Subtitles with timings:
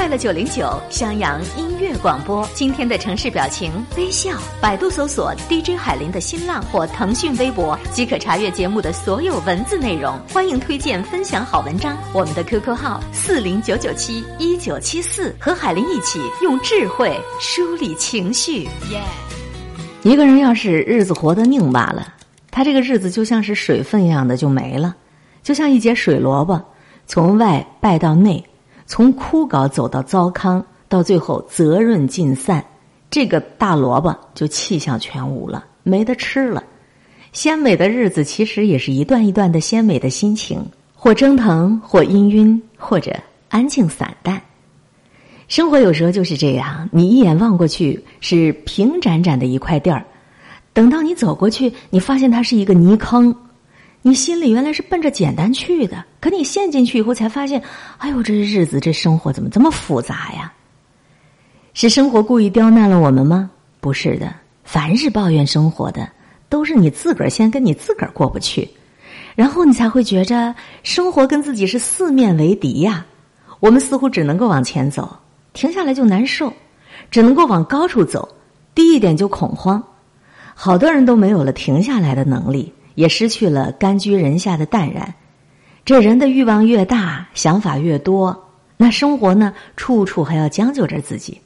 [0.00, 4.30] 快乐九零九襄阳音乐广播，今天的城市表情微笑。
[4.58, 10.18] 百度搜索 DJ 海林的新浪或腾讯微博，即可查阅节目的所有文字内容。
[10.32, 11.94] 欢迎推荐分享好文章。
[12.14, 18.62] 我们的 QQ 号四零九九七一九七四，和海林一起用智慧梳理情绪。
[18.90, 19.02] 耶！
[20.02, 22.14] 一个人要是日子活得拧巴了，
[22.50, 24.96] 他这个日子就像是水分一样的就没了，
[25.42, 26.58] 就像一节水萝卜，
[27.06, 28.42] 从外败到内。
[28.90, 32.64] 从枯槁走到糟糠，到最后泽润尽散，
[33.08, 36.64] 这个大萝卜就气象全无了，没得吃了。
[37.30, 40.60] 鲜美的日子其实也是一段一段的鲜美的心情，
[40.92, 43.14] 或蒸腾，或氤氲，或者
[43.48, 44.42] 安静散淡。
[45.46, 50.04] 生活有时候就是这样，你一眼望过去是平展展的一块地儿，
[50.72, 53.32] 等到你走过去，你发现它是一个泥坑。
[54.02, 57.62] 你心里原来是奔着简单去的，可你陷进去以后才发现，
[57.98, 60.52] 哎呦，这日子这生活怎么这么复杂呀？
[61.74, 63.50] 是生活故意刁难了我们吗？
[63.80, 66.08] 不是的，凡是抱怨生活的，
[66.48, 68.68] 都是你自个儿先跟你自个儿过不去，
[69.34, 73.04] 然后你才会觉着生活跟自己是四面为敌呀。
[73.60, 75.14] 我们似乎只能够往前走，
[75.52, 76.48] 停下来就难受；
[77.10, 78.26] 只能够往高处走，
[78.74, 79.82] 低一点就恐慌。
[80.54, 82.72] 好多人都没有了停下来的能力。
[83.00, 85.14] 也失去了甘居人下的淡然。
[85.86, 91.40] 这人的欲望越大，想法越多，那生活呢，处处还要将就着自己。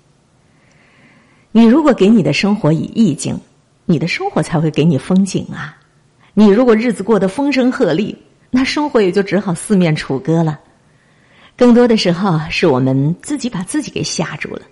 [1.52, 3.40] 你如果给你的生活以意境，
[3.86, 5.78] 你的生活才会给你风景啊。
[6.34, 8.16] 你如果日子过得风声鹤唳，
[8.50, 10.58] 那生活也就只好四面楚歌了。
[11.56, 14.62] 更多的时候，是我们自己把自己给吓住了。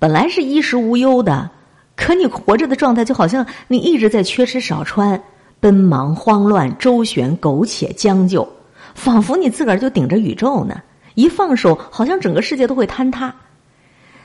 [0.00, 1.50] 本来是衣食无忧的，
[1.94, 5.22] 可你活着的状态就好像你一直在缺吃少穿。
[5.60, 8.48] 奔忙、慌乱、周旋、苟且、将就，
[8.94, 10.80] 仿佛你自个儿就顶着宇宙呢。
[11.14, 13.34] 一放手，好像整个世界都会坍塌。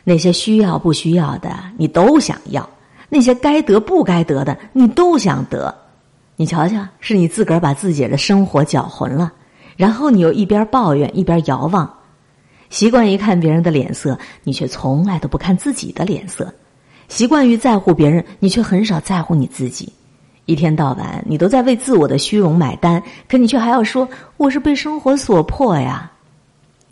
[0.04, 2.62] 那些需要不需要的，你都想要；
[3.10, 5.74] 那些该得不该得的，你都想得。
[6.36, 9.32] 你瞧瞧，是你自个儿把自己的生活搅浑了，
[9.76, 11.92] 然后你又一边抱怨一边遥望，
[12.70, 16.46] 习惯于看别人的脸色，你却从来都不看自己的脸色；
[17.08, 19.92] 习惯于在乎别人，你却很少在乎你自己。
[20.46, 26.12] 一天到晚，你都在为自我的虚荣买单，可你却还要说我是被生活所迫呀，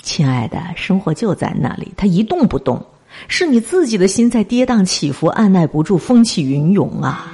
[0.02, 2.82] 亲爱的，生活就在那里，它一动不动，
[3.28, 7.30] 是你自己的心在跌宕起伏，按耐不住风起云涌啊，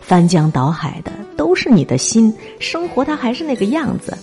[0.00, 4.16] 翻江倒海的都是你的心，生活它还是那个样子，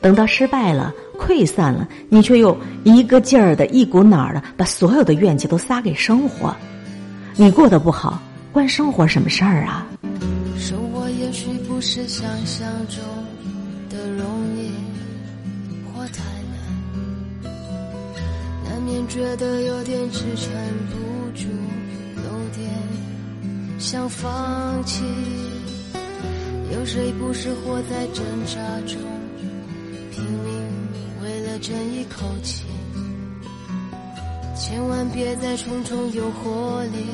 [0.00, 6.52] 等到失败了、溃散了，你却又一个劲儿的、一股脑儿的把所有的怨气都撒给生活，
[7.36, 8.20] 你过得不好，
[8.50, 9.86] 关生活什么事儿啊？
[11.78, 12.98] 不是想象中
[13.88, 14.26] 的容
[14.58, 14.72] 易
[15.86, 17.54] 或太难，
[18.64, 20.50] 难免觉得有点支撑
[20.90, 21.46] 不住，
[22.16, 22.68] 有点
[23.78, 25.04] 想放弃。
[26.72, 29.00] 有谁不是活在挣扎中，
[30.10, 30.60] 拼命
[31.22, 32.64] 为了争一口气？
[34.56, 37.06] 千万别在重重诱惑里，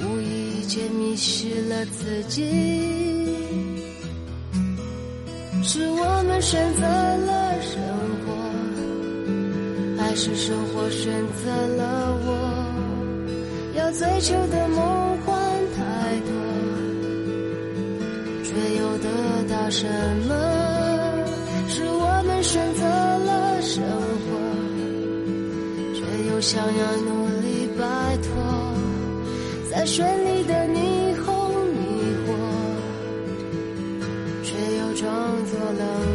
[0.00, 3.21] 无意间迷失了自己。
[5.64, 7.80] 是我们选择了生
[8.20, 8.34] 活，
[9.96, 11.08] 还是生活选
[11.44, 12.28] 择了我？
[13.76, 15.40] 要追求的梦幻
[15.76, 15.80] 太
[16.26, 16.30] 多，
[18.42, 19.08] 却又得
[19.48, 19.86] 到什
[20.26, 20.34] 么？
[21.68, 23.82] 是我们选择了生
[24.24, 24.34] 活，
[25.94, 27.84] 却又想要努力摆
[28.18, 28.30] 脱，
[29.70, 30.91] 在绚丽的你。
[35.72, 36.11] 冷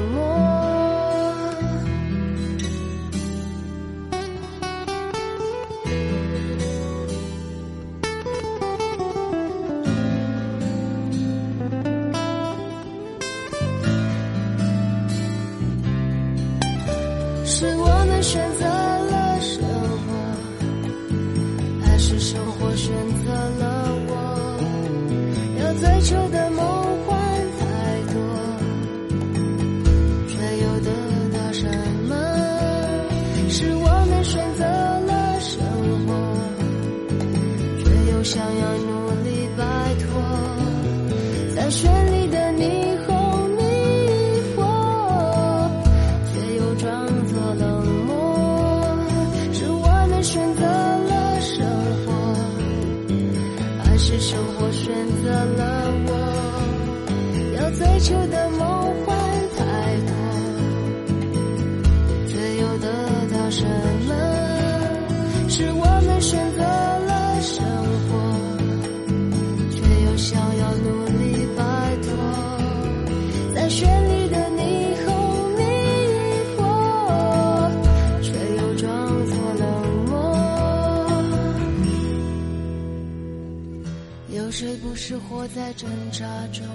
[84.59, 86.65] 谁不是活在挣扎中，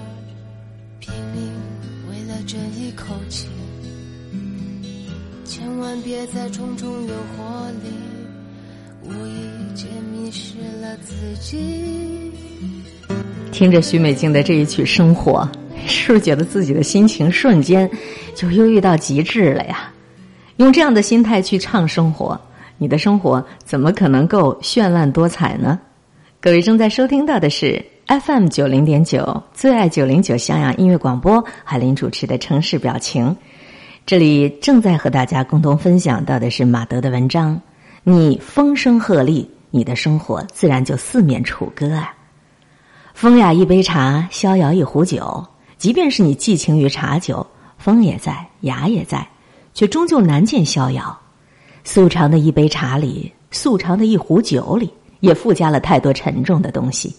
[1.00, 1.50] 拼命
[2.08, 3.48] 为了争一口气？
[5.44, 7.90] 千万别在重重诱惑里，
[9.02, 12.30] 无意间迷失了自己。
[13.50, 15.40] 听着许美静的这一曲《生活》，
[15.88, 17.90] 是不是觉得自己的心情瞬间
[18.36, 19.92] 就忧郁到极致了呀？
[20.58, 22.40] 用这样的心态去唱生活，
[22.78, 25.80] 你的生活怎么可能够绚烂多彩呢？
[26.42, 33.36] 各位正在收听到的是 FM 九零点九最爱九零九襄阳音乐广播，海林主持的城市表情。
[34.04, 37.60] 这里正在和大家共同分享到的是马德的文章。
[38.02, 42.12] 你风声鹤唳，你的生活自然就四面楚歌啊。
[43.14, 45.46] 风雅一杯茶，逍遥一壶酒。
[45.78, 47.46] 即便是你寄情于茶酒，
[47.78, 49.24] 风也在，雅也在，
[49.74, 51.16] 却终究难见逍遥。
[51.84, 54.92] 素长的一杯茶里，素长的一壶酒里，
[55.22, 57.16] 也附加了太多沉重的东西。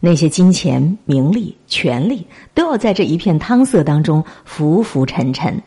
[0.00, 5.62] 那些金钱、名利、权力，都要在这一片汤色当中浮浮沉沉。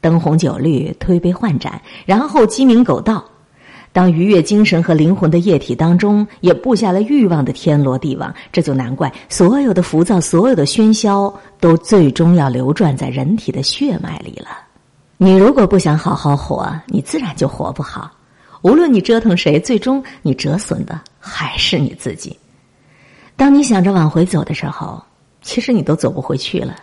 [0.00, 3.24] 灯红酒绿，推杯换盏，然后鸡鸣狗盗。
[3.92, 14.48] 当愉悦精神和灵魂的液体当中也布下了欲望的天罗地网，这就难怪所有的浮躁、所有的喧嚣，都最终要流转在人体的血脉里了。
[15.16, 18.10] 你如果不想好好活，你自然就活不好。
[18.62, 22.38] 无论你折腾谁，最终你折损的还是你自己。
[23.36, 25.02] 当你想着往回走的时候，
[25.40, 26.76] 其实你都走不回去了。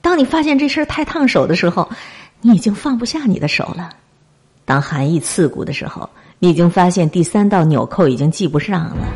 [0.00, 1.90] 当你发现这事儿太烫手的时候，
[2.40, 3.90] 你已经放不下你的手了。
[4.64, 9.08] 当寒意刺骨的时候，你已经发现第三道纽扣已经系不上了。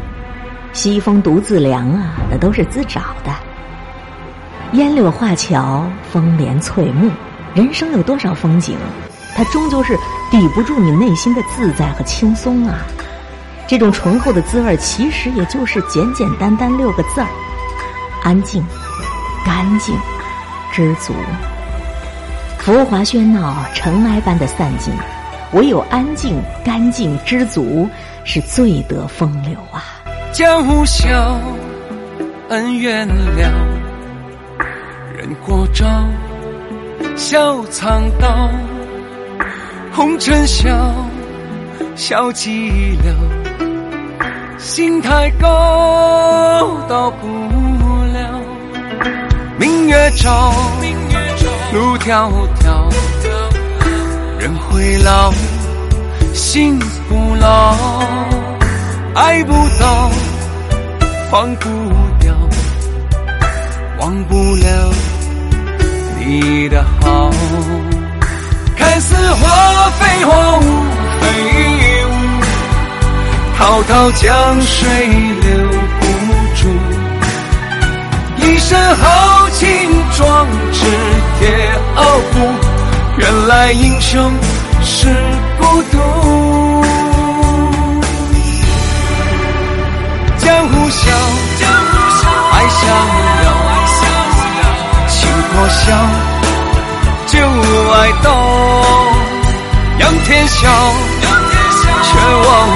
[0.72, 3.32] 西风独自凉啊，那都是自找的。
[4.72, 7.10] 烟柳画桥，风帘翠幕，
[7.54, 8.76] 人生有多少风景，
[9.34, 9.98] 它终究是
[10.30, 12.78] 抵不住你内心的自在和轻松啊。
[13.66, 17.26] 这种醇厚的滋味，其实也就是简简单单六个字儿：
[18.22, 18.62] 安静、
[19.44, 19.96] 干净、
[20.72, 21.14] 知足。
[22.58, 24.92] 浮华喧闹，尘埃般的散尽，
[25.52, 27.88] 唯有安静、干净、知足，
[28.24, 29.82] 是最得风流啊！
[30.32, 31.38] 江湖笑，
[32.50, 33.66] 恩怨了，
[35.16, 35.84] 人过招，
[37.16, 38.48] 笑藏刀，
[39.94, 40.70] 红尘笑，
[41.94, 43.12] 笑寂寥，
[44.58, 45.48] 心太高，
[46.88, 48.40] 到不了，
[49.58, 50.54] 明月照。
[51.72, 52.30] 路迢
[52.60, 52.90] 迢，
[54.38, 55.32] 人会老，
[56.32, 56.78] 心
[57.08, 57.76] 不老，
[59.14, 60.10] 爱不到，
[61.32, 61.68] 忘不
[62.18, 62.34] 掉，
[64.00, 64.92] 忘不了
[66.18, 67.30] 你的好。
[69.02, 70.62] 看似花非花，无
[71.20, 71.24] 非
[72.04, 72.08] 雾，
[73.58, 75.08] 滔滔江水
[75.40, 75.68] 留
[75.98, 76.04] 不
[76.54, 76.68] 住，
[78.36, 79.66] 一身豪情
[80.16, 80.86] 壮志。
[81.40, 82.38] 铁傲骨，
[83.18, 84.32] 原来英雄
[84.84, 85.08] 是
[85.58, 85.98] 孤独。
[90.38, 91.10] 江湖笑，
[92.52, 92.86] 爱逍
[93.42, 93.46] 遥，
[95.08, 95.18] 情
[95.52, 95.92] 破晓，
[97.32, 98.30] 旧爱到，
[100.00, 100.68] 仰天笑，
[102.02, 102.68] 却忘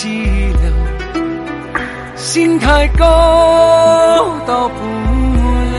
[0.00, 0.06] 寂
[0.54, 0.72] 寥，
[2.16, 3.04] 心太高，
[4.46, 4.74] 到不
[5.76, 5.78] 了。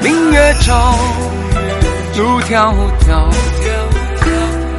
[0.00, 0.96] 明月照，
[2.16, 3.28] 路迢迢，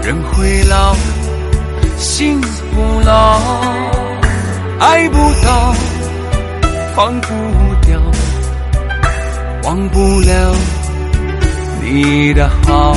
[0.06, 0.96] 人会老，
[1.98, 3.42] 心不老，
[4.80, 5.76] 爱不到。
[6.96, 7.28] 放不
[7.86, 8.00] 掉，
[9.66, 10.56] 忘不了
[11.82, 12.96] 你的好。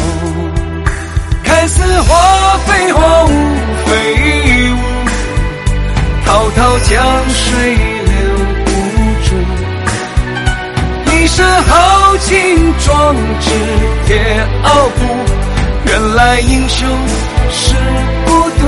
[1.43, 3.29] 看似花非花舞
[3.87, 3.91] 飞
[4.45, 4.50] 舞，
[6.31, 6.95] 滔滔江
[7.29, 8.15] 水流
[8.65, 8.71] 不
[9.27, 9.29] 住。
[11.13, 13.51] 一身豪情壮志
[14.07, 15.01] 铁傲骨，
[15.87, 16.89] 原来英雄
[17.51, 17.75] 是
[18.27, 18.63] 孤独。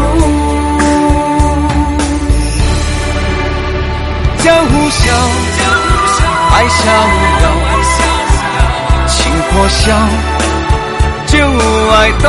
[4.38, 5.14] 江湖笑，
[6.50, 6.82] 爱逍
[7.42, 7.44] 遥，
[9.06, 9.94] 情破晓，
[11.26, 11.38] 旧
[11.92, 12.28] 爱动，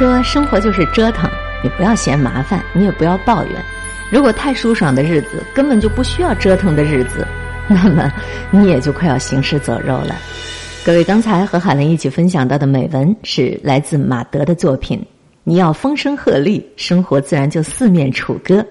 [0.00, 1.30] 说，生活就是折腾，
[1.62, 3.62] 你不要嫌麻烦，你也不要抱怨。
[4.10, 7.26] 如果太舒爽的日子，根本就不需要折腾的日子，
[7.68, 8.10] 那么
[8.50, 10.16] 你也就快要行尸走肉了。
[10.86, 15.04] 各位，刚才和海伦一起分享到的美文是来自马德的作品。
[15.44, 18.64] 你要风声鹤唳，生活自然就四面楚歌。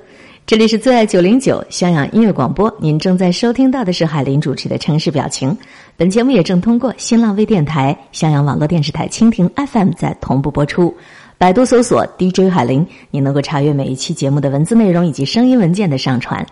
[0.47, 5.55] 这里是最爱九零九襄阳音乐广播，您正在收听到的是海林主持的城市表情。
[5.99, 10.95] 本节目也正通过新浪微电台、襄阳网络电视台蜻蜓 FM 在同步播出。
[11.37, 16.45] 百度搜索 DJ 海林，你能够查阅每一期节目的文字内容以及声音文件的上传，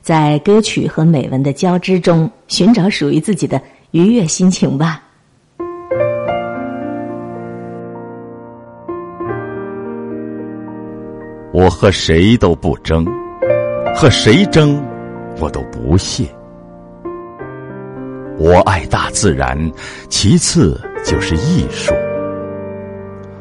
[0.00, 3.60] 在歌曲和美文的交织中，寻找属于自己的。
[3.90, 5.02] 愉悦心情吧。
[11.52, 13.06] 我和谁都不争，
[13.94, 14.82] 和谁争，
[15.38, 16.24] 我都不屑。
[18.38, 19.58] 我爱大自然，
[20.10, 21.94] 其次就是艺术。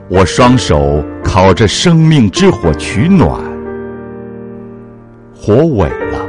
[0.09, 3.29] 我双手烤着生命之火取暖，
[5.35, 6.25] 火萎了，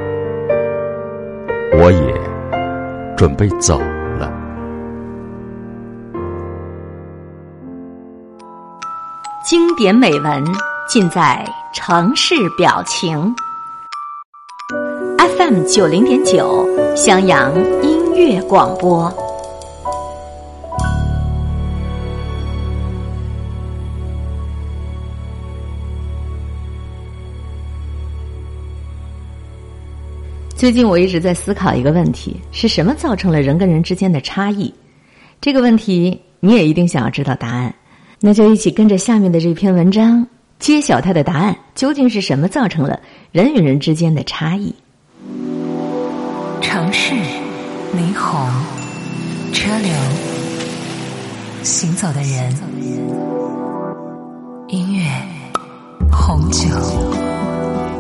[1.79, 3.79] 我也准备走
[4.19, 4.33] 了。
[9.49, 10.45] 经典美文
[10.89, 13.33] 尽在城市表情。
[15.39, 19.13] FM 九零点九，襄阳音乐广播。
[30.55, 34.73] 最近我一直在思考一个问题：是什么造成了人跟人之间的差异？
[35.39, 37.75] 这个问题你也一定想要知道答案。
[38.19, 40.27] 那就一起跟着下面的这篇文章，
[40.59, 41.55] 揭晓它的答案。
[41.75, 42.99] 究竟是什么造成了
[43.31, 44.75] 人与人之间的差异？
[46.63, 47.15] 城市，
[47.95, 48.51] 霓虹，
[49.53, 49.93] 车流，
[51.63, 52.55] 行走的人，
[54.69, 55.05] 音乐，
[56.11, 56.69] 红酒，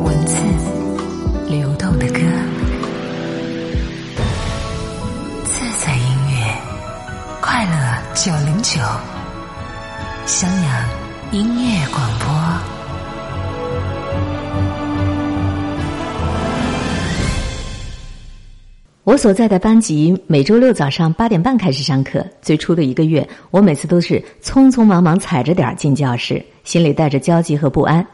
[0.03, 0.37] 文字，
[1.49, 2.21] 流动的歌，
[5.45, 6.55] 自在音乐，
[7.41, 8.81] 快乐九零九。
[10.27, 10.89] 襄阳
[11.31, 12.26] 音乐广播。
[19.07, 22.27] 我所在的班级每周六早上八点半开始上课。
[22.43, 28.05] 最初的一个月，我每次都是匆匆忙忙踩着点儿进教室，心里带着焦急和不安。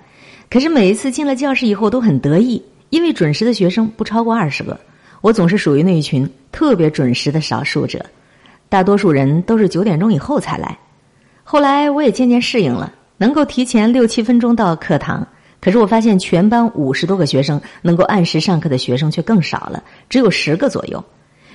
[0.50, 4.78] 可是每一次进了教室以后，都很得意，因为准时的学生不超过二十个。
[5.22, 8.04] 我总是属于那一群特别准时的少数者，
[8.68, 10.78] 大多数人都是九点钟以后才来。
[11.42, 15.26] 后来我也渐渐适应了，能够提前六七分钟到课堂。
[15.62, 21.02] 可是我发现全班五十多个学生，能够按时上课的学生却更少了，只有十个左右。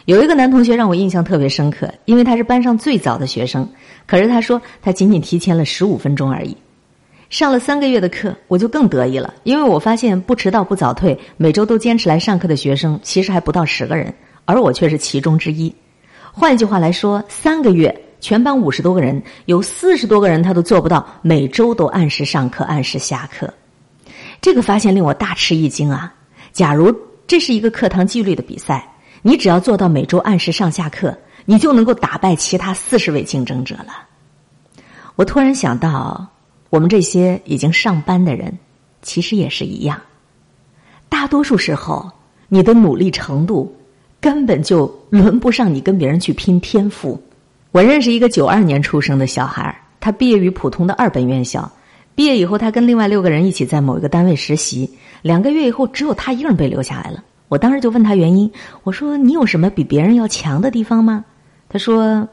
[0.06, 3.70] 有一个男同学让我印象特别深刻，因为他是班上最早的学生。
[4.06, 6.56] 可是他说他仅仅提前了十五分钟而已。
[7.30, 14.14] 上了三个月的课，我就更得意了，因为我发现不迟到不早退，每周都坚持来上课的学生其实还不到十个人，
[14.46, 15.76] 而我却是其中之一。
[16.32, 17.94] 换句话来说，三个月。
[18.20, 23.54] 全班五十多个人，有四十多个人他都做不到每周都按时上课、按时下课。
[24.41, 26.13] 这个发现令我大吃一惊啊！
[26.53, 26.94] 假如
[27.25, 28.88] 这是一个课堂纪律的比赛，
[29.22, 34.06] 你只要做到每周按时上下课，你就能够打败其他四十位竞争者了。
[35.15, 36.25] 我突然想到，
[36.70, 38.58] 我们这些已经上班的人，
[39.01, 40.00] 其实也是一样。
[41.10, 42.10] 大多数时候，
[42.48, 43.75] 你的努力程度
[44.22, 47.22] 根本就轮不上你跟别人去拼天赋。
[47.72, 51.70] 我认识一个九二年出生的小孩他毕业于普通的二本院校，
[52.18, 57.24] 毕业以后，他跟另外六个人一起在某一个单位实习，两个月以后，只有他一个人被留下来了。
[57.48, 61.24] 我当时就问他原因，我说：“你有什么比别人要强的地方吗？”
[61.70, 62.28] 他说：“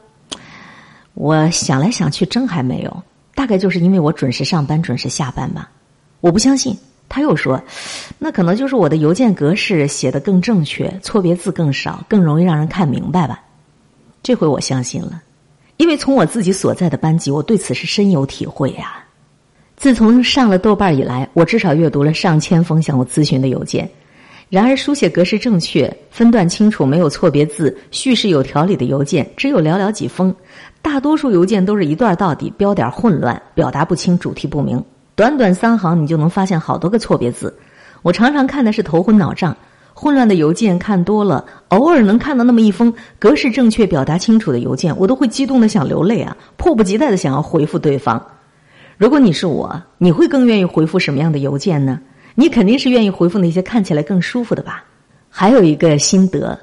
[1.13, 3.03] 我想来想去，真还没有。
[3.35, 5.69] 大概就是因为我准时上班，准时下班吧。”
[6.19, 6.75] 我不相信。
[7.07, 7.61] 他又说
[8.17, 13.39] ：“那可能就是我的邮件格式写的更正确，错别字更少，更容易让人看明白吧。”
[14.23, 15.21] 这回我相信了，
[15.77, 19.04] 因为从我自己所在的班级，我对此是深有体会呀。
[19.75, 23.89] 自从上了豆瓣以来，我至少阅读了上千封向我咨询的邮件。
[24.49, 30.33] 然而，书写格式正确、分段清楚、没有错别字、叙事有条理的邮件只有寥寥几封。
[30.81, 34.81] 大多数邮件都是一段到底，标点混乱，表达不清，主题不明。
[35.15, 37.53] 短短三行，你就能发现好多个错别字。
[38.01, 39.55] 我常常看的是头昏脑胀。
[39.93, 46.35] 混乱的邮件看多了，偶尔能看到那么一封格式正确、表达清楚的邮件，我都会激动的想流泪啊！
[46.57, 48.21] 迫不及待的想要回复对方。
[48.97, 51.99] 如果你是我，你会更愿意回复什么样的邮件呢？
[52.33, 54.85] 你肯定是愿意回复那些看起来更舒服的吧。
[55.29, 56.57] 还有一个心得，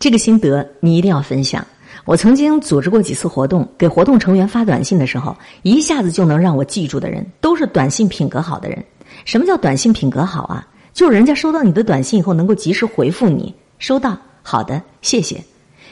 [0.00, 1.64] 这个心得你一定要分享。
[2.04, 8.84] 我曾经组织过几次活动，给活动成员发短信的时候，一下子就能让我记住的人，都是短信品格好的人。
[9.24, 10.66] 什么叫短信品格好啊？
[10.92, 15.40] 就是人家收到你的短信以后，能够及时回复你，收到，好的，谢谢。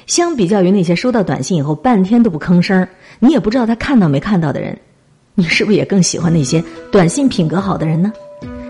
[0.07, 2.87] 相比较于那些收到短信以后半天都不吭声
[3.21, 4.77] 你也不知道他看到没看到的人，
[5.41, 8.13] 你是不是也更喜欢那些短信品格好的人呢？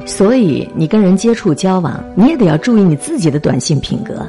[0.07, 4.25] 所以，你跟人接触交往，你也得要注意你自己的短信品格。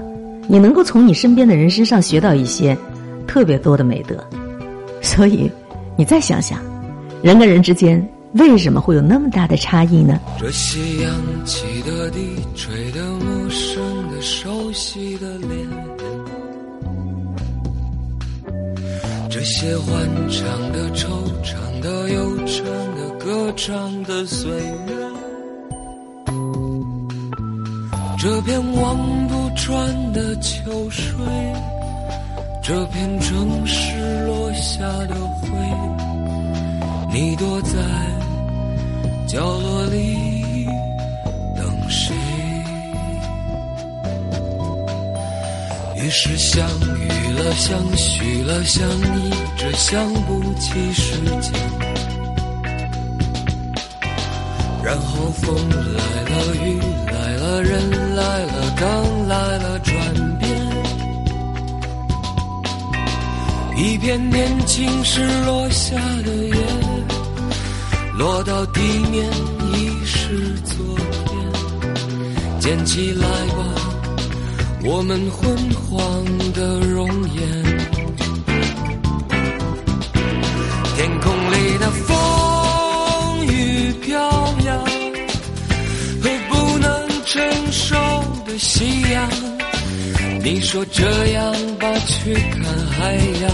[0.47, 2.75] 你能够从你身边的人身上学到一些
[3.27, 4.15] 特别多的美德。
[5.01, 5.49] 所以，
[5.95, 6.59] 你再想想，
[7.21, 10.19] 人跟人之间为什么会有那么大的差异呢？
[10.39, 12.19] 这些扬起的低
[12.55, 13.81] 垂的陌生
[14.11, 15.67] 的熟悉的脸，
[19.43, 21.07] 这些欢唱的惆
[21.43, 22.63] 怅的悠长
[22.95, 24.93] 的歌唱的岁月。
[28.19, 31.15] 这片望不穿的秋水，
[32.61, 34.77] 这片城市落下
[35.07, 35.49] 的灰，
[37.11, 37.79] 你躲在
[39.27, 40.67] 角落里
[41.55, 42.13] 等谁？
[45.95, 47.09] 于是相遇
[47.41, 51.53] 了，相许了，相依着，想不起时间。
[54.83, 58.01] 然后风来了，雨来了，人。
[58.11, 60.51] 来了，刚来了，转变。
[63.77, 66.53] 一片年轻时落下的叶，
[68.17, 69.25] 落到地面
[69.73, 70.75] 已是昨
[71.25, 72.59] 天。
[72.59, 73.25] 捡起来
[73.55, 73.63] 吧，
[74.83, 77.41] 我们昏黄的容颜。
[80.95, 84.19] 天空里的风雨飘
[84.65, 84.91] 扬。
[88.57, 89.29] 夕阳，
[90.43, 93.49] 你说这样吧，去看海洋，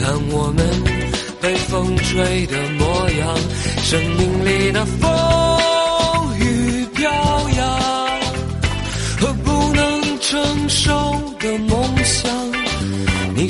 [0.00, 0.64] 看我们
[1.42, 3.36] 被风吹的模样，
[3.82, 5.10] 生命里的风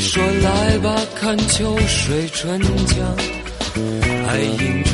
[0.08, 3.16] 说来吧，看秋水春江，
[4.24, 4.90] 还映着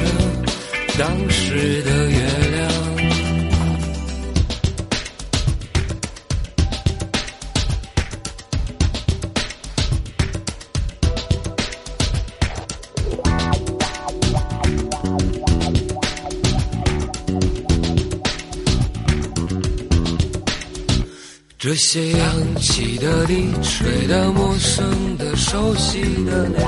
[0.99, 2.22] 当时的月
[21.63, 26.61] 这些扬起的、低垂的、陌生的、熟悉的脸，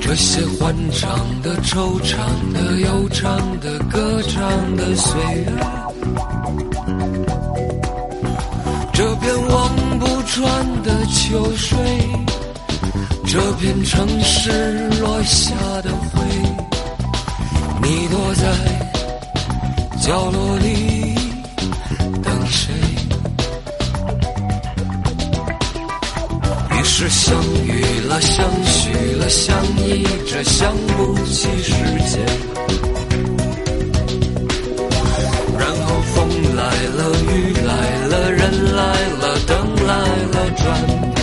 [0.00, 2.16] 这些欢唱的、惆怅
[2.54, 5.52] 的、悠长的、歌唱的岁月，
[8.94, 11.76] 这片望不穿的秋水，
[13.26, 16.22] 这片城市落下的灰，
[17.82, 18.42] 你躲在
[20.00, 20.89] 角落里。
[27.00, 31.72] 是相遇了，相许了，相依着，想不起时
[32.10, 32.20] 间。
[35.58, 36.62] 然后风来
[36.98, 37.72] 了，雨来
[38.06, 38.40] 了，人
[38.76, 38.82] 来
[39.18, 39.94] 了，灯来
[40.30, 40.62] 了，转
[41.14, 41.18] 变。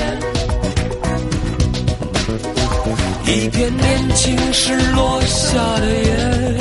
[3.28, 6.58] 一片年轻时落下的叶，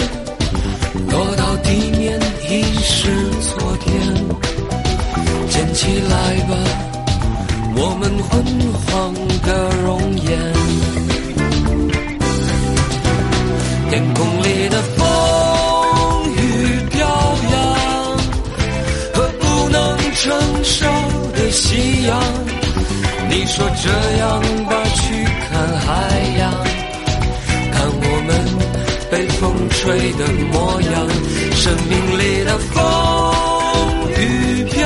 [1.08, 3.08] 落到地面已是
[3.40, 3.88] 昨天。
[5.48, 6.54] 捡起来吧。
[7.78, 9.05] 我们昏黄
[23.56, 23.88] 说这
[24.18, 24.28] 样
[24.66, 25.88] 吧，去看海
[26.38, 26.52] 洋，
[27.72, 28.30] 看我们
[29.10, 29.40] 被风
[29.70, 31.08] 吹的模样，
[31.52, 32.76] 生命里的风
[34.10, 34.84] 雨飘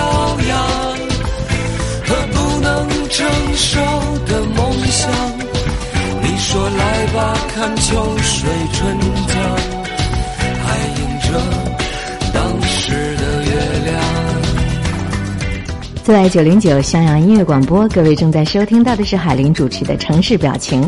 [0.48, 0.54] 扬，
[2.06, 2.68] 和不能
[3.09, 3.18] 承
[3.56, 3.80] 受
[4.26, 5.11] 的梦想。
[6.22, 8.96] 你说来吧，看秋水春
[16.12, 20.82] 在九零九襄阳音乐广播，各位正在收听到的是海林主持的《城市表情》。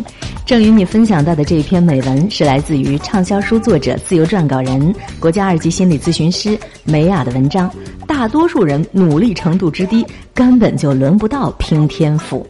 [0.45, 7.73] 正与你分享到的这一篇美文是来自于畅销书作者、自由撰稿人、国家二级心理咨询师梅雅的文章。
[8.05, 10.05] 大多数人努力程度之低，
[10.35, 12.45] 根本就轮不到拼天赋。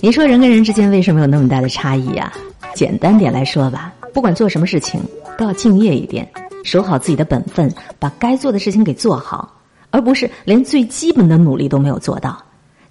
[0.00, 2.30] 你说人跟人之间为什么有那么大的差异呀、
[2.74, 5.00] 简单点来说吧，不管做什么事情，
[5.38, 6.28] 都要敬业一点，
[6.62, 9.56] 守好自己的本分，把该做的事情给做好。
[9.90, 12.40] 而不是连最基本的努力都没有做到，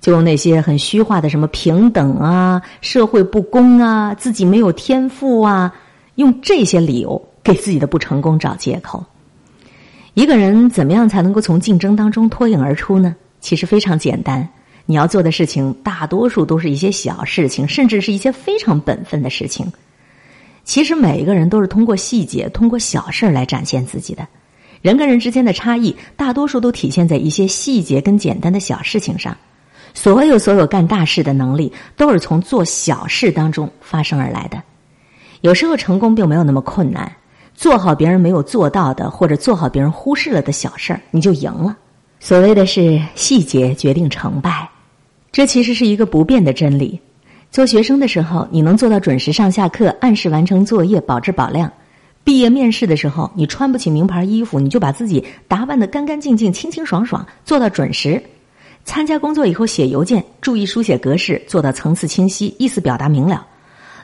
[0.02, 5.74] 就用那些很虚化的什么平等啊、社会不公啊、自己没有天赋啊，
[6.16, 9.04] 用这些理由给自己的不成功找借口。
[10.14, 13.16] 一个人怎么样才能够从竞争当中脱颖而出呢？
[13.40, 14.46] 其实非常简单，
[14.86, 19.72] 你要做的事情大多数都是一些小事情，甚至是一些非常本分的事情。
[20.66, 24.28] 其实每一个人都是通过细节、通过小事儿来展现自己的。
[24.82, 29.36] 人跟人之间的差异，大多数都体现在一些细节跟简单的小事情上。
[29.94, 34.62] 所有所有干大事的能力，都是从做小事当中发生而来的。
[35.42, 37.12] 有时候成功并没有那么困难，
[37.56, 41.76] 做好别人没有做到的，或者做好别人忽视了的小事儿，你就赢了。
[42.20, 44.70] 所谓的是细节决定成败，
[45.32, 47.00] 这其实是一个不变的真理。
[47.50, 51.72] 做学生的时候，你能做到准时上下课、按时完成作业、保质保量。
[52.30, 58.22] 毕业面试的时候，你穿不起名牌衣服，你就把自己打扮得干干净净、清清爽爽，做到准时。
[58.86, 63.48] 参加工作以后写邮件，注意书写格式，做到层次清晰，意思表达明了。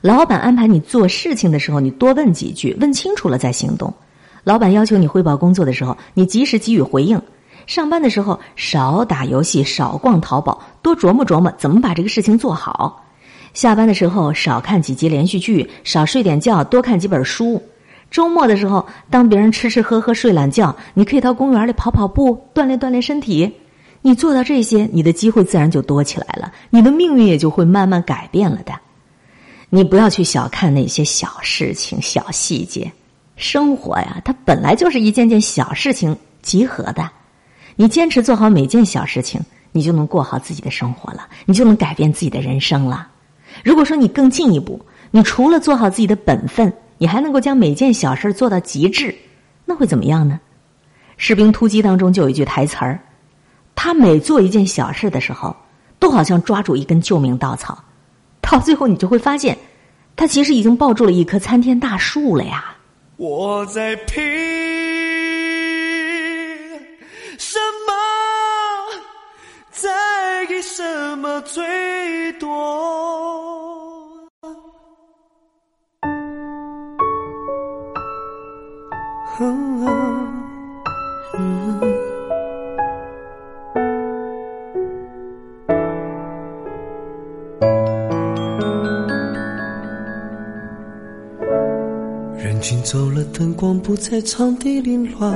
[0.02, 3.94] 老板安排你做事情的时候，你多问几句，问清楚了再行动。
[4.44, 7.22] 老板要求你汇报工作的时候，你及时给予回应。
[7.68, 13.06] 上班的时候少打游戏，少逛淘宝，多琢磨琢磨怎么把这个事情做好。
[13.54, 17.62] 下班的时候少看几集连续剧，少睡点觉，多看几本书。
[18.12, 23.52] 周末的时候，当别人吃吃喝喝睡懒觉，你可以到公园里跑跑步，锻炼锻炼身体。
[24.02, 28.74] 你做到这些，你的机会自然就多起来了，你的命运也就会慢慢改变了的。
[29.70, 32.92] 你不要去小看那些小事情、小细节，
[33.36, 37.10] 生活呀，它本来就是一件件小事情集合的。
[37.76, 39.42] 你坚持做好每件小事情，
[39.72, 43.10] 你就能过好自己的生活了，你就能改变自己的人生了。
[43.64, 44.80] 如果说你更进一步，
[45.12, 49.16] 你除了做好自己的本分，你还能够将每件小事做到极致，
[49.66, 50.40] 那会怎么样呢？
[51.18, 53.00] 士兵突击当中就有一句台词儿，
[53.74, 55.56] 他每做一件小事的时候，
[56.00, 57.84] 都好像抓住一根救命稻草，
[58.42, 59.58] 到最后你就会发现，
[60.16, 62.76] 他其实已经抱住了一棵参天大树了呀。
[63.18, 64.22] 我在拼
[67.38, 67.94] 什么？
[69.72, 69.90] 在
[70.50, 73.45] 意什么最多？
[79.38, 79.44] 人
[92.62, 95.34] 群走了，灯光不再场地凌乱，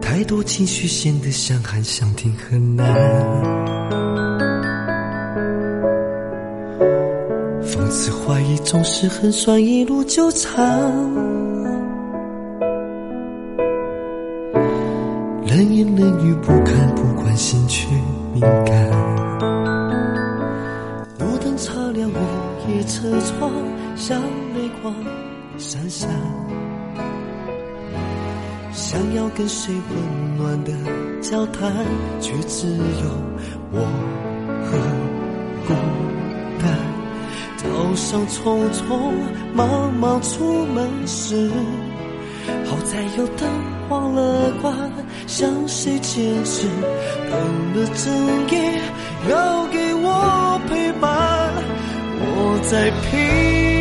[0.00, 4.37] 太多情绪显得想喊想听很难。
[7.88, 10.78] 讽刺怀疑总是很酸，一路纠缠。
[15.46, 17.88] 冷言冷语不看不关，心却
[18.34, 18.90] 敏感。
[21.18, 22.14] 路灯擦亮午
[22.68, 23.50] 夜车窗，
[23.96, 24.20] 像
[24.54, 24.94] 泪光
[25.56, 26.10] 闪闪。
[28.70, 30.72] 想要跟谁温暖的
[31.22, 31.72] 交谈，
[32.20, 33.08] 却只有
[33.72, 33.80] 我
[34.66, 34.76] 和
[37.98, 39.12] 上匆匆
[39.52, 41.50] 忙忙出门时，
[42.64, 43.46] 好在有灯
[43.90, 44.72] 忘了关，
[45.26, 46.66] 向谁解释？
[47.28, 47.38] 等
[47.74, 48.80] 了整夜，
[49.28, 51.52] 要给我陪伴，
[52.20, 53.77] 我在拼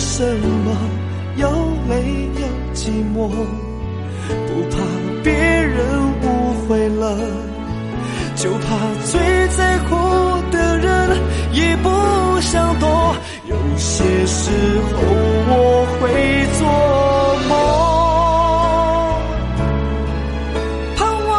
[0.00, 0.24] 什
[0.64, 0.74] 么
[1.36, 1.50] 有
[1.86, 1.94] 没
[2.40, 3.28] 有寂寞
[4.46, 4.76] 不怕
[5.22, 5.78] 别人
[6.22, 6.24] 误
[6.66, 7.18] 会了
[8.34, 8.64] 就怕
[9.04, 9.94] 最在乎
[10.50, 11.18] 的人
[11.52, 11.90] 也不
[12.40, 14.50] 想多有些时
[14.94, 15.02] 候
[15.52, 16.00] 我会
[16.56, 16.60] 做
[17.50, 17.52] 梦
[20.96, 21.30] 盼望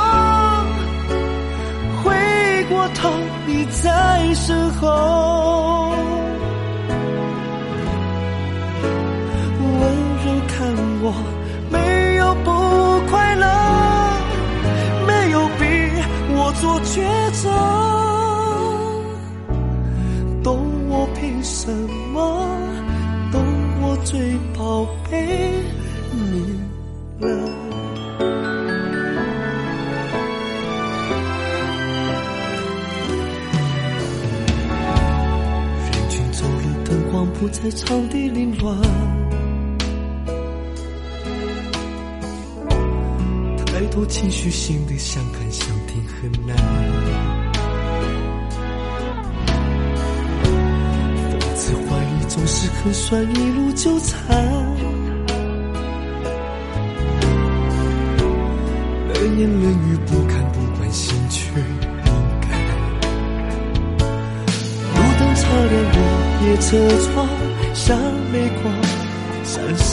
[2.04, 2.14] 回
[2.70, 3.10] 过头
[3.48, 5.41] 你在身后。
[16.54, 17.50] 做抉择。
[20.44, 20.58] 懂
[20.90, 21.72] 我凭什
[22.12, 22.48] 么
[23.32, 23.42] 懂
[23.82, 24.20] 我最
[24.58, 25.64] 宝贝
[26.12, 26.60] 你
[27.20, 27.28] 了？
[35.86, 38.76] 人群走了，灯光不再场地凌乱，
[43.68, 45.68] 太多情绪，心里想看想
[52.84, 54.18] 很酸，一路纠缠，
[59.14, 61.64] 冷言冷语不看不惯，心却敏
[62.42, 62.50] 感。
[64.96, 65.98] 路灯擦亮我
[66.44, 66.70] 夜车
[67.06, 67.14] 窗，
[67.76, 67.96] 像
[68.34, 68.74] 泪光
[69.44, 69.90] 闪闪。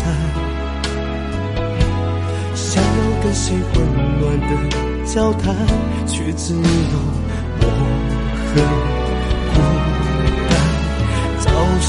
[2.55, 2.89] 想要
[3.23, 3.77] 跟谁温
[4.19, 4.53] 暖的
[5.05, 5.55] 交谈，
[6.07, 6.61] 却只有
[7.61, 7.65] 我
[8.55, 8.98] 和。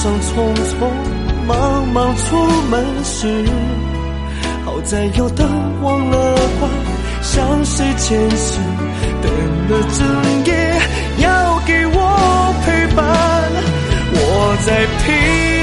[0.02, 0.90] 上匆匆
[1.46, 2.38] 忙忙出
[2.70, 3.44] 门时，
[4.64, 5.46] 好在有灯
[5.82, 6.72] 忘了关，
[7.22, 8.62] 向谁牵手？
[9.22, 9.30] 等
[9.68, 10.82] 了整夜，
[11.18, 13.06] 要给我陪伴，
[14.14, 15.59] 我在拼。